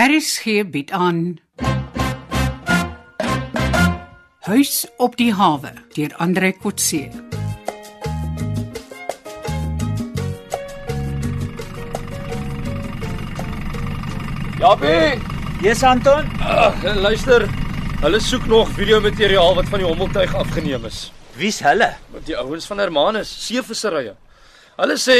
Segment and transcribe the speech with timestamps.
[0.00, 1.38] RSG bied aan
[4.40, 7.02] Huis op die hawe deur Andre Kotse.
[14.58, 15.20] Jappie,
[15.60, 16.24] Yes Anton.
[16.40, 17.44] uh, luister.
[18.00, 21.10] Hulle soek nog videomateriaal wat van die hommeltuig afgeneem is.
[21.36, 21.92] Wie's hulle?
[22.24, 24.16] Die ouens van Hermanus, seevisserye.
[24.78, 25.16] Hulle sê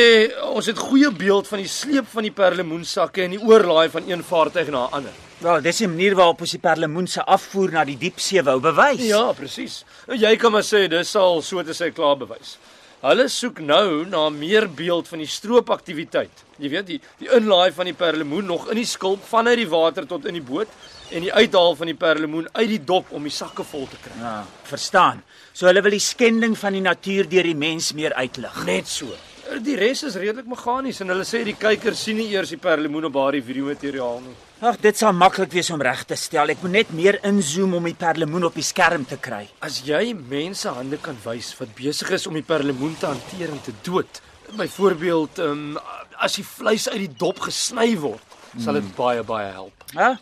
[0.47, 4.23] ons het goeie beeld van die sleep van die perlemoensakke en die oorlaai van een
[4.25, 5.13] vaartuig na 'n ander.
[5.41, 9.01] Wel, dis die manier waarop ons die perlemoen se afvoer na die diepsee wou bewys.
[9.07, 9.85] Ja, presies.
[10.07, 12.59] Nou, Jy kan maar sê dis al so te sê klaar bewys.
[13.01, 16.43] Hulle soek nou na meer beeld van die stroopaktiwiteit.
[16.59, 20.07] Jy weet, die die inlaai van die perlemoen nog in die skulp vanuit die water
[20.07, 20.69] tot in die boot
[21.11, 24.13] en die uithaal van die perlemoen uit die dop om die sakke vol te kry.
[24.21, 25.23] Ja, verstaan.
[25.53, 28.65] So hulle wil die skending van die natuur deur die mens meer uitlig.
[28.65, 29.07] Net so.
[29.51, 33.09] Die res is redelik meganies en hulle sê die kykers sien nie eers die perlemoen
[33.09, 34.35] op daardie videomateriaal nie.
[34.63, 36.53] Ag, dit sal maklik wees om reg te stel.
[36.55, 39.43] Ek moet net meer inzoom om die perlemoen op die skerm te kry.
[39.67, 43.59] As jy mense hande kan wys wat besig is om die perlemoen te hanteer en
[43.67, 44.23] te dood.
[44.55, 45.83] Byvoorbeeld, ehm um,
[46.21, 49.87] as die vleis uit die dop gesny word, sal dit baie baie help.
[49.97, 50.13] Hæ?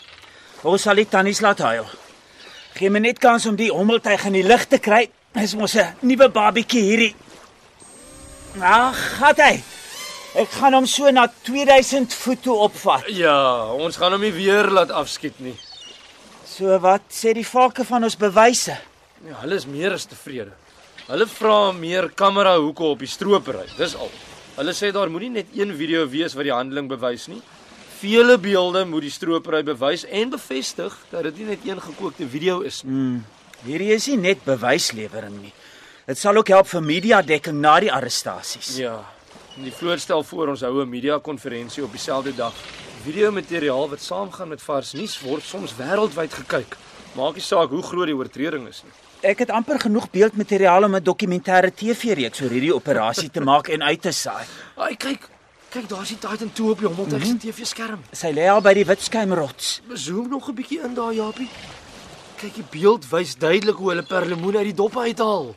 [0.63, 1.89] Ons sal dit tannies laat huil.
[2.79, 5.09] Gee my net kans om die hommeltuig in die lug te kry.
[5.37, 7.15] Dis mos 'n nuwe babietjie hierdie.
[8.62, 9.56] Ag, gat hy.
[10.39, 13.06] Ek gaan hom so na 2000 voet toe opvat.
[13.14, 15.55] Ja, ons gaan hom nie weer laat afskiet nie.
[16.47, 18.77] So wat sê die valke van ons bewyse?
[19.27, 20.53] Ja, hulle is meer as tevrede.
[21.09, 23.64] Hulle vra meer kamera hoeke op die stropery.
[23.79, 24.11] Dis al.
[24.59, 27.41] Hulle sê daar moenie net een video wees wat die handeling bewys nie.
[27.98, 32.61] Vele beelde moet die stropery bewys en bevestig dat dit nie net een gekookte video
[32.67, 33.23] is nie.
[33.64, 35.55] Hierdie is nie net bewyslewering nie.
[36.09, 38.70] Dit sal ook help vir media dekking na die arrestasies.
[38.81, 38.95] Ja.
[39.61, 42.55] Die vloot stel voor ons hou 'n media konferensie op dieselfde dag.
[43.05, 46.77] Videomateriaal wat saamgaan met vars nuus word soms wêreldwyd gekyk.
[47.12, 48.92] Maak nie saak hoe groot die oortreding is nie.
[49.20, 53.83] Ek het amper genoeg beeldmateriaal om 'n dokumentêre TV-reeks oor hierdie operasie te maak en
[53.83, 54.46] uit te saai.
[54.77, 55.29] Ai kyk,
[55.70, 58.01] kyk daar's die Titan 2 op die hommeltuig se TV-skerm.
[58.13, 59.83] Sy lê al by die Witskuimrots.
[59.95, 61.48] Zoom nog 'n bietjie in daar, Japie.
[62.36, 65.55] Kyk, die beeld wys duidelik hoe hulle perlemoen uit die dop uithaal.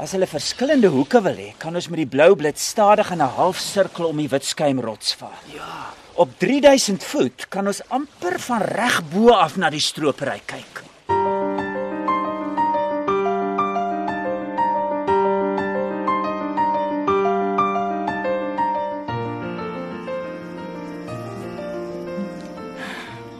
[0.00, 3.34] As hulle verskillende hoeke wil hê, kan ons met die blou blits stadig in 'n
[3.36, 5.42] halfsirkel om die Witskuimrots vaar.
[5.52, 5.92] Ja.
[6.14, 10.82] Op 3000 voet kan ons amper van reg bo af na die stropery kyk.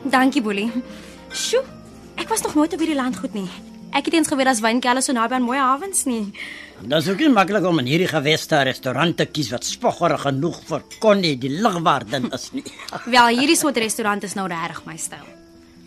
[0.05, 0.73] Dankie, Boelie.
[1.33, 1.65] Sjoe,
[2.17, 3.49] ek was nog nooit op hierdie landgoed nie.
[3.91, 6.31] Ek het eens geweet as wynkelle so naby aan mooi hawens nie.
[6.81, 10.61] Dit is ook nie maklik om in hierdie geweste restaurant te kies wat spoggerig genoeg
[10.69, 12.65] vir Connie die ligwaarden is nie.
[13.15, 15.27] Wel, hierdie soort restaurant is nou regtig my styl.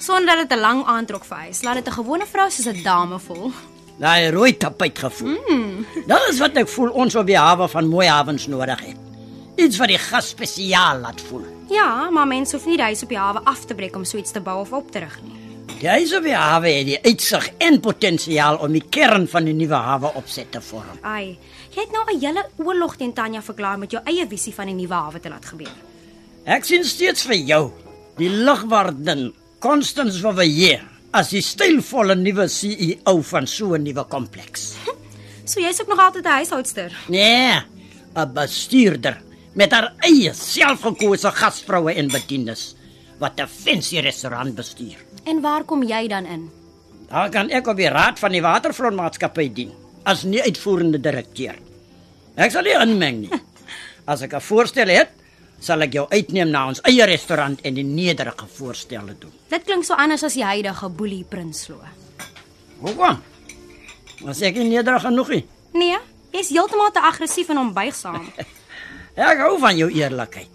[0.03, 3.19] Sonder dat dit 'n lang aantrek vereis, laat dit 'n gewone vrou soos 'n dame
[3.19, 3.51] voel.
[3.99, 5.37] Daai rooi tapijt gevoel.
[5.47, 5.85] Mm.
[6.07, 8.97] Dit is wat ek voel ons op die hawe van mooi hawens nodig het.
[9.55, 11.45] Iets wat die gas spesiaal laat voel.
[11.69, 14.17] Ja, maar mense hoef nie die huis op die hawe af te breek om so
[14.17, 15.42] iets te bou of op te rig nie.
[15.83, 19.75] Huis op die hawe het die uitsig en potensiaal om die kern van die nuwe
[19.75, 20.99] hawe opset te vorm.
[21.03, 21.37] Ai,
[21.73, 24.75] jy het nou 'n hele oorlog teen Tanya verklaar met jou eie visie van die
[24.75, 25.75] nuwe hawe te laat gebeur.
[26.45, 27.71] Ek sien steeds vir jou
[28.17, 34.73] die ligwaarden Constance van Villiers as die stylvolle nuwe CEO van so 'n nuwe kompleks.
[35.45, 36.91] So jy's ook nog altyd 'n huishoudster.
[37.07, 37.61] Nee,
[38.15, 39.21] 'n bestuurder
[39.53, 42.75] met haar eie selfgekose gasvroue en bediendes
[43.19, 45.12] wat 'n fancy restaurant bestuur.
[45.23, 46.49] En waar kom jy dan in?
[47.07, 49.71] Daar kan ek op die raad van die watervlootmaatskappy dien
[50.03, 51.55] as nie uitvoerende direkteur.
[52.35, 53.41] Ek sal nie inmeng nie.
[54.11, 55.13] As ek 'n voorstel het,
[55.63, 59.31] sal ek jou uitneem na ons eie restaurant en die nederige voorstelle doen.
[59.47, 61.79] Dit klink so anders as die huidige Boelie Prinsloo.
[62.81, 63.21] Hoekom?
[64.25, 65.45] Was ek nie nederig genoeg nie?
[65.73, 65.97] Nee,
[66.31, 68.27] jy's heeltemal te aggressief en onbuigsaam.
[69.15, 70.49] Ek hou van jou eerlikheid.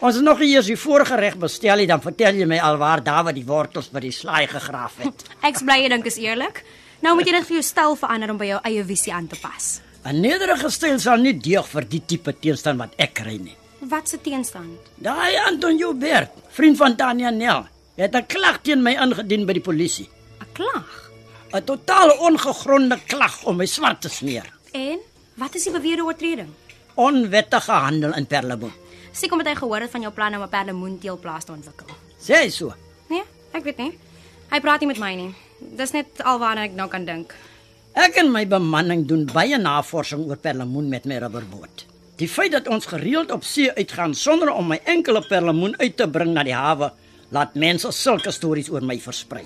[0.00, 3.44] Ons het nog eers die voorgereg bestel nie, dan vertel jy my alwaar Dawid die
[3.44, 5.26] wortels by die slaai gegraaf het.
[5.48, 6.62] Ek's bly jy dink is eerlik.
[7.04, 9.36] Nou moet jy net vir jou styl verander om by jou eie visie aan te
[9.40, 9.66] pas.
[10.08, 13.56] 'n Nederige styl sal nie deeg vir die tipe teenstand wat ek kry nie.
[13.92, 14.88] Wat se teenstand?
[14.96, 17.66] Daai Anton Joubert, vriend van Tanya Nel,
[18.00, 20.08] het 'n klag teen my ingedien by die polisie.
[20.40, 21.10] 'n Klag.
[21.52, 24.48] 'n Totaal ongegronde klag om my swart te smeer.
[24.72, 24.98] En
[25.36, 26.48] wat is die beweerde oortreding?
[26.94, 28.72] Onwettige handel in perlemoen.
[29.12, 31.86] Seker omdat hy gehoor het van jou planne om 'n perlemoenteelplaas te ontwikkel.
[32.20, 32.74] Sê hy so.
[33.08, 33.22] Nee,
[33.52, 33.98] ek weet nie.
[34.50, 35.34] Hy praat nie met my nie.
[35.58, 37.34] Dis net alwaarna ek nou kan dink.
[37.94, 41.86] Ek en my bemanning doen baie navorsing oor perlemoen met my rubberboot.
[42.16, 46.08] Die feit dat ons gereeld op see uitgaan sonder om my enkele perlemoen uit te
[46.08, 46.92] bring na die hawe,
[47.30, 49.44] laat mense sulke stories oor my versprei.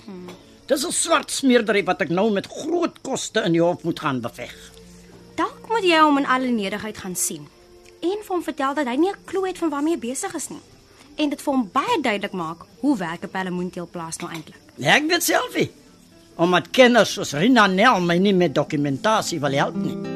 [0.67, 4.21] Dis 'n swart smeerdery wat ek nou met groot koste in die hof moet gaan
[4.21, 4.55] beveg.
[5.37, 7.49] Dalk moet jy hom in alle nederigheid gaan sien
[8.05, 10.49] en vir hom vertel dat hy nie 'n klou het van waarmee hy besig is
[10.49, 10.63] nie.
[11.17, 14.61] En dit vir hom baie duidelik maak hoe werk 'n pellemoenteelplaas nou eintlik.
[14.79, 15.71] Ek weet self nie.
[16.37, 20.14] Omdat kenners soos Rina Nel my nie met dokumentasie wil help nie.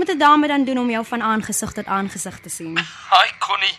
[0.00, 2.76] Moet 'n dame dan doen om jou van aangesig tot aangesig te sien?
[3.14, 3.76] Hi Connie.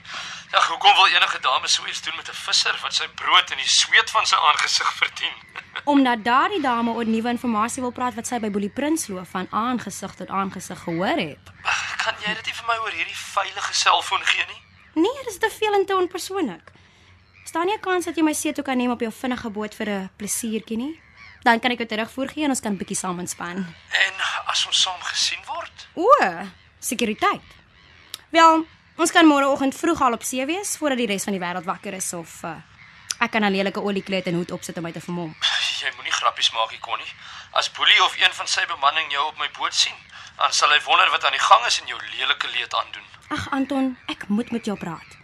[0.51, 3.57] Ja, hoekom wil enige dame so iets doen met 'n visser wat sy brood in
[3.57, 5.35] die sweet van sy aangesig verdien?
[5.94, 10.13] Omdat daardie dame oor nuwe inligting wil praat wat sy by Boelie Prinsloo van aangesig
[10.15, 11.45] tot aangesig gehoor het.
[12.03, 14.62] Kan jy dit nie vir my oor hierdie veilige selfoon gee nie?
[14.94, 16.71] Nee, dis te veel en te onpersoonlik.
[17.44, 19.75] Staan nie 'n kans dat jy my see toe kan neem op jou vinnige boot
[19.75, 21.01] vir 'n plesiertjie nie?
[21.43, 23.63] Dan kan ek jou terugvoer gee en ons kan bietjie saam ontspan.
[24.05, 25.88] En as ons saam gesien word?
[25.97, 26.09] O,
[26.79, 27.55] sekuriteit.
[28.29, 28.65] Wel,
[28.97, 31.97] ons kan môreoggend vroeg al op see wees voordat die res van die wêreld wakker
[31.97, 32.53] is of uh,
[33.19, 35.33] ek kan 'n lelike oliekleed en hoed opsit om my te vermom.
[35.81, 37.13] Jy moenie grappies maak, nie, Connie.
[37.57, 39.97] As Boelie of een van sy bemanning jou op my boot sien,
[40.37, 43.07] dan sal hy wonder wat aan die gang is en jou lelike leed aandoen.
[43.29, 45.17] Ag Anton, ek moet met jou praat.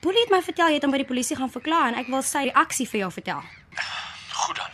[0.00, 2.22] Boelie het my vertel jy het hom by die polisie gaan verklaar en ek wil
[2.22, 3.42] sy reaksie vir jou vertel.
[4.32, 4.73] Goed dan.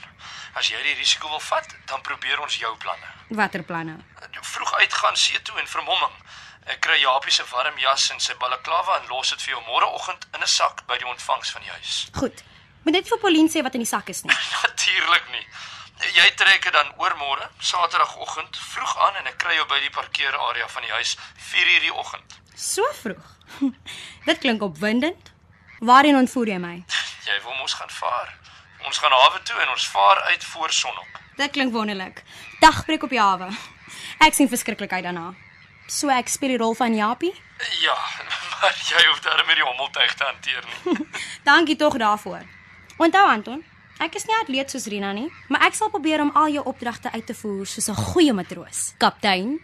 [0.55, 3.11] As jy die risiko wil vat, dan probeer ons jou planne.
[3.39, 3.99] Watter planne?
[4.41, 6.17] Vroeg uitgaan see toe en vermomming.
[6.71, 10.27] Ek kry Japie se warm jas en sy balaklava en los dit vir jou môreoggend
[10.35, 12.09] in 'n sak by die ontvangs van die huis.
[12.15, 12.43] Goed.
[12.85, 14.35] Moet net vir Pauline sê wat in die sak is nie.
[14.63, 15.47] Natuurlik nie.
[16.17, 20.69] Jy trek dit dan oormôre, Saterdagoggend, vroeg aan en ek kry jou by die parkeerarea
[20.69, 22.41] van die huis 4:00 die oggend.
[22.57, 23.37] So vroeg.
[24.29, 25.33] Dit klink opwindend.
[25.81, 26.85] Waarheen ontvoer jy my?
[27.25, 28.40] Jy wil mos gaan vaar.
[28.87, 31.21] Ons gaan hawe toe en ons vaar uit voor sonop.
[31.37, 32.23] Dit klink wonderlik.
[32.61, 33.49] Dagbreek op die hawe.
[34.19, 35.35] Ek sien verskriklik uit daarna.
[35.91, 37.33] So ek speel die rol van Japie.
[37.83, 37.97] Ja,
[38.61, 41.07] maar jy hoef daarmee die hommeltuig te hanteer nie.
[41.49, 42.45] Dankie tog daarvoor.
[43.01, 43.65] Onthou Anton,
[44.01, 47.13] ek is nie atleet soos Rina nie, maar ek sal probeer om al jou opdragte
[47.13, 48.95] uit te voer soos 'n goeie matroos.
[48.99, 49.59] Kaptein.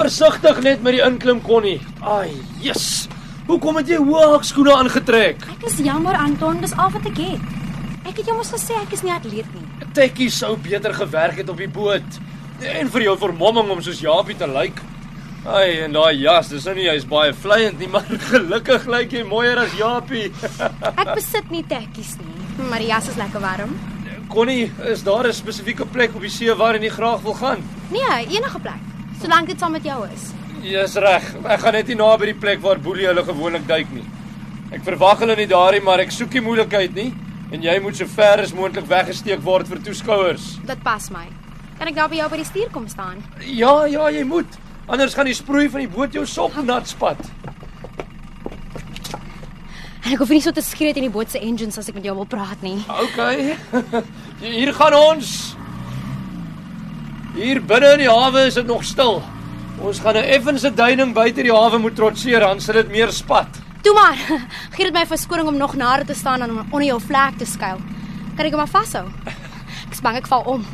[0.00, 1.78] Versigtig net met die inklim Connie.
[2.00, 2.32] Ai,
[2.64, 3.06] yes.
[3.48, 5.42] Hoekom het jy hoë hakskoene aangetrek?
[5.56, 7.48] Ek is jammer Anton, dis al wat ek het.
[8.08, 9.66] Ek het jou mos gesê ek is nie atleet nie.
[9.96, 12.20] Tekkie sou beter gewerk het op die boot.
[12.60, 14.80] En vir jou vermomming om soos Japie te lyk.
[15.48, 19.24] Ai, en daai jas, dis nou nie jy's baie vleiend nie, maar gelukkig lyk jy
[19.28, 20.28] mooier as Japie.
[21.00, 23.72] Ek besit nie tekkies nie, maar die jas is lekker warm.
[24.30, 27.64] Connie, is daar 'n spesifieke plek op die see waarheen jy graag wil gaan?
[27.90, 28.84] Nee, enige plek,
[29.22, 30.30] solank dit saam met jou is.
[30.64, 31.26] Jy's reg.
[31.44, 34.04] Ek gaan net nie na by die plek waar Boelie hulle gewoonlik duik nie.
[34.70, 37.10] Ek verwag hulle nie daarin, maar ek soek nie moeilikheid nie
[37.50, 40.52] en jy moet so ver as moontlik weggesteek word vir toeskouers.
[40.66, 41.26] Dit pas my.
[41.80, 43.24] Kan ek daar by jou by die stuur kom staan?
[43.42, 44.58] Ja, ja, jy moet.
[44.90, 47.18] Anders gaan die sproei van die boot jou sok nat spat.
[50.00, 52.06] En ek hoef nie so te skree in die boot se engines as ek met
[52.06, 52.78] jou wil praat nie.
[52.90, 53.18] OK.
[54.44, 55.34] Hier gaan ons.
[57.40, 59.22] Hier binne in die hawe is dit nog stil.
[59.80, 63.48] Ons gaan 'n effense duining buite die hawe moet trotseer, dan sal dit meer spat.
[63.82, 64.18] Toe maar.
[64.76, 67.80] Gee dit my verskoning om nog nader te staan en onder jou vlek te skuil.
[68.36, 69.06] Kan ek hom maar vashou?
[69.86, 70.66] Ek is bang ek val om.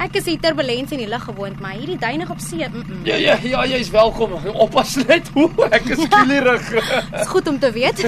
[0.00, 3.04] Ek is hier turbulens in die lug gewoond, maar hierdie duinig op see, mm -mm.
[3.04, 4.32] Ja ja ja, jy's welkom.
[4.54, 6.82] Oppas net hoe ek is skielik.
[7.12, 8.04] Dis goed om te weet.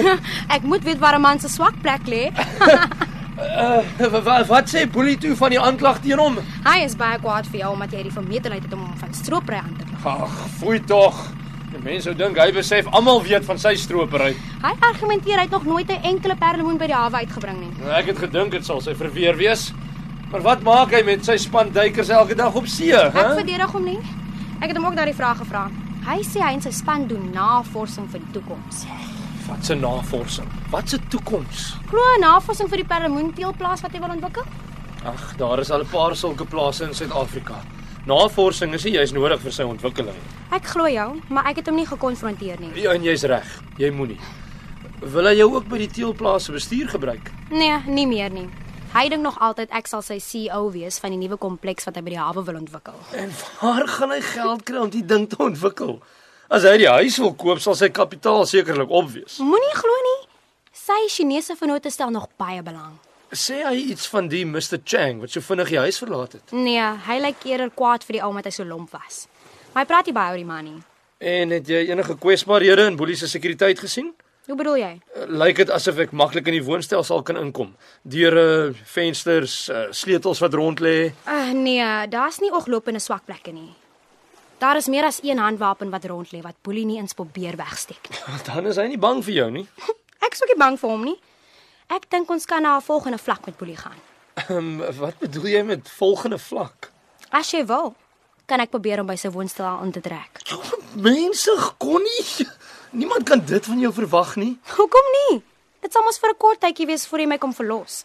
[0.47, 2.31] Ek moet weet waar 'n man se swak plek lê.
[3.39, 6.37] Uh, wat, wat sê Boelie toe van die aanklag teen hom?
[6.65, 9.55] Hy is baie kwaad vir jou omdat jy die vermetelheid het om hom van stroopry
[9.61, 10.15] aan te kla.
[10.25, 11.19] Ag, foei tog.
[11.69, 14.31] Die mense sou dink hy besef almal weet van sy stropery.
[14.63, 17.71] Hy argumenteer hy het nog nooit 'n enkele perlemoen by die hawe uitgebring nie.
[17.79, 19.71] Nou, Ek het gedink dit sal sy verweer wees.
[20.31, 23.33] Maar wat maak hy met sy span duikers elke dag op see, Ek hè?
[23.35, 23.99] verdedig hom nie.
[24.61, 25.69] Ek het hom ook daardie vraag gevra.
[26.05, 28.85] Hy sê hy en sy span doen navorsing vir die toekoms.
[29.49, 30.47] Wat 'n navorsing.
[30.69, 31.75] Wat 'n toekoms.
[31.89, 34.43] Glo 'n navorsing vir die perlemoenteelplaas wat hy wil ontwikkel?
[35.03, 37.55] Ag, daar is al 'n paar sulke plase in Suid-Afrika.
[38.05, 40.15] Navorsing is nie juis nodig vir sy ontwikkeling.
[40.51, 42.81] Ek glo jou, maar ek het hom nie gekonfronteer nie.
[42.81, 43.61] Ja, en jy's reg.
[43.77, 44.19] Jy moenie.
[44.99, 47.31] Wil hy jou ook by die teelplaas se bestuur gebruik?
[47.49, 48.49] Nee, nie meer nie.
[48.93, 52.01] Hy dink nog altyd ek sal sy CEO wees van die nuwe kompleks wat hy
[52.01, 52.93] by die hawe wil ontwikkel.
[53.13, 53.29] En
[53.61, 56.01] waar gaan hy geld kry om die ding te ontwikkel?
[56.49, 59.35] As hy die huis wil koop, sal sy kapitaal sekerlik op wees.
[59.45, 60.15] Moenie glo nie.
[60.73, 62.95] Sy Chinese vennote stel nog baie belang.
[63.37, 66.53] Sê hy iets van die Mr Chang wat so vinnig die huis verlaat het?
[66.57, 69.27] Nee, hy lyk eerder kwaad vir die ou wat hy so lomp was.
[69.75, 70.79] Maar hy praat nie baie oor die man nie.
[71.21, 74.09] En het jy enige kwesbaarhede in Boelie se sekuriteit gesien?
[74.49, 74.89] Hoe bedoel jy?
[75.13, 77.75] Uh, Lyk dit asof ek maklik in die woonstel sal kan inkom?
[78.01, 81.11] Deure, vensters, uh, sleutels wat rond lê.
[81.29, 83.69] Uh, nee, daar's nie ooglopende swak plekke nie.
[84.59, 88.09] Daar is meer as een handwapen wat rond lê wat Boelie nie eens probeer wegsteek
[88.09, 88.19] nie.
[88.47, 89.67] Dan is hy nie bang vir jou nie.
[90.25, 91.15] Ek is ook nie bang vir hom nie.
[91.89, 93.95] Ek dink ons kan na 'n volgende vlak met Boelie gaan.
[94.35, 96.91] Ehm um, wat bedoel jy met volgende vlak?
[97.31, 97.95] As jy wil,
[98.45, 100.43] kan ek probeer om by sy woonstel aan te trek.
[101.07, 102.47] Mense kon nie.
[102.91, 104.57] Niemand kan dit van jou verwag nie.
[104.75, 105.41] Hoekom nie?
[105.79, 108.03] Dit sal mos vir 'n kort tydjie wees voor hy my kom verlos.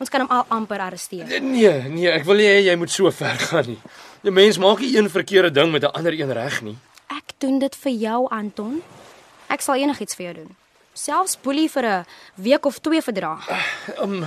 [0.00, 1.28] Ons kan hom al amper arresteer.
[1.40, 3.80] Nee, nee, ek wil nie hê jy moet so ver gaan nie.
[4.24, 6.76] 'n Mens maak nie een verkeerde ding met 'n ander een reg nie.
[7.06, 8.82] Ek doen dit vir jou, Anton.
[9.48, 10.56] Ek sal enigiets vir jou doen.
[10.92, 13.38] Selfs boelie vir 'n week of twee verdra.
[14.00, 14.24] Um,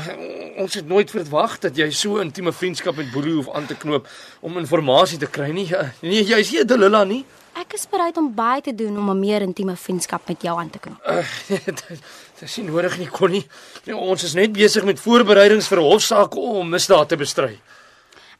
[0.58, 3.76] ons het nooit verwag dat jy so 'n intieme vriendskap met Boelie hoef aan te
[3.76, 4.08] knoop
[4.40, 5.68] om inligting te kry nie.
[5.68, 7.26] Ja, Nee, jy's nie Delila nie.
[7.54, 10.70] Ek is bereid om baie te doen om 'n meer intieme vriendskap met jou aan
[10.70, 10.98] te knoop.
[11.08, 11.24] Uh,
[11.66, 13.48] dit is nie nodig nie, Connie.
[13.86, 17.60] Nee, ons is net besig met voorbereidings vir 'n hofsaak om misdaad te bestry.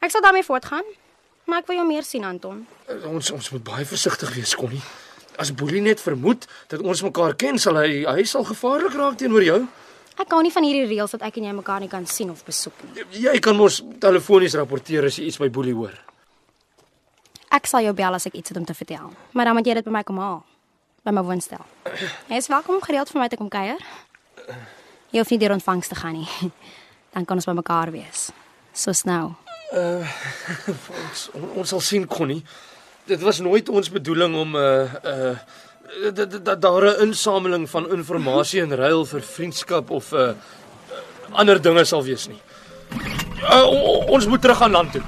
[0.00, 0.84] Ek sal daarmee voortgaan.
[1.46, 2.64] Maar ek wil jou meer sien, Anton.
[3.06, 4.82] Ons ons moet baie versigtig wees, Connie.
[5.38, 9.44] As Boelie net vermoed dat ons mekaar ken, sal hy hy sal gevaarlik raak teenoor
[9.46, 9.60] jou.
[10.16, 12.42] Ek hou nie van hierdie reëls dat ek en jy mekaar nie kan sien of
[12.46, 13.04] besoek nie.
[13.28, 15.94] Jy kan mos telefonies rapporteer as jy iets by Boelie hoor.
[17.52, 19.12] Ek sal jou bel as ek iets het om te vertel.
[19.36, 20.42] Maar dan moet jy dit by my kom haal.
[21.06, 21.62] By my woonstel.
[22.26, 23.78] Jy is welkom om gereeld vir my te kom kuier.
[25.12, 26.52] Jy hoef nie deur ontvangs te gaan nie.
[27.14, 28.30] Dan kan ons by mekaar wees.
[28.74, 29.36] Soos nou.
[29.74, 32.42] Ons on, ons sal sien Connie.
[33.06, 35.36] Dit was nooit ons bedoeling om 'n uh, uh
[36.14, 40.34] dat da, daar 'n insameling van inligting in ruil vir vriendskap of 'n uh,
[41.32, 42.40] ander dinge sal wees nie.
[43.42, 43.66] Uh,
[44.08, 45.02] ons moet terug aan land toe.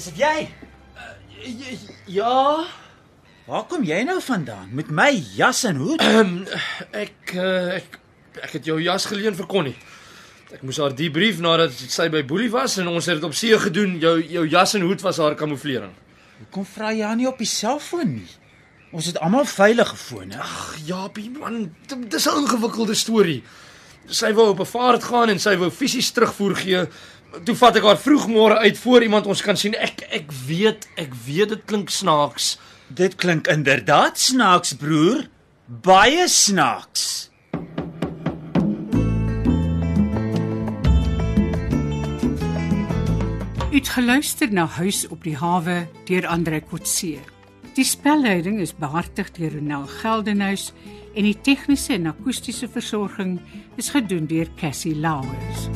[0.00, 0.48] Is dit jy?
[2.10, 2.64] Ja,
[3.50, 4.68] Waar kom jy nou vandaan?
[4.78, 6.02] Met my jas en hoed?
[6.94, 7.96] ek uh, ek
[8.46, 9.74] ek het jou jas geleen vir Connie.
[10.54, 13.56] Ek moes haar debrief nadat sy by Boelie was en ons het dit op see
[13.58, 13.96] gedoen.
[14.02, 15.90] Jou jou jas en hoed was haar kamouflering.
[16.44, 18.30] Hoekom vra jy haar nie op die selfoon nie?
[18.94, 20.38] Ons het almal veilig gefone.
[20.42, 23.42] Ag, Japie man, dis 'n ingewikkelde storie.
[24.06, 26.86] Sy wou op 'n vaart gaan en sy wou fisies terugvoer gee.
[27.30, 29.76] Toe vat ek haar vroegmôre uit voor iemand ons kan sien.
[29.78, 32.56] Ek ek weet, ek weet dit klink snaaks.
[32.90, 35.28] Dit klink inderdaad snaaks, broer.
[35.66, 37.30] Baie snaaks.
[43.70, 47.20] U het geluister na Huis op die hawe deur Andre Kotse.
[47.78, 50.72] Die spelleiding is behartig deur Ronel Geldenhuys
[51.14, 53.38] en die tegniese en akoestiese versorging
[53.78, 55.70] is gedoen deur Cassie Lauers.